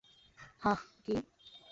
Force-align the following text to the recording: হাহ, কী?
হাহ, 0.59 0.81
কী? 1.05 1.15